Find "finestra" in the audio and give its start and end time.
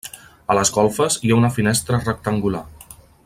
1.59-2.01